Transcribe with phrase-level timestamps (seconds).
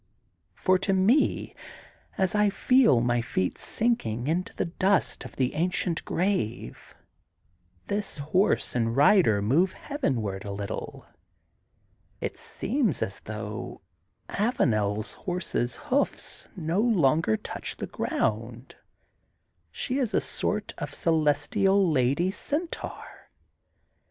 [0.55, 1.53] For to me,
[2.17, 6.95] as I feel my feet sinking into the dust of the ancient grave,
[7.85, 11.05] this horse and rider move heavenward a little,
[12.19, 13.79] it seems as though
[14.27, 18.73] AvanePs horse's hoofs no longer quite touch the ground;
[19.71, 23.29] she is a sort of celestial lady centaur.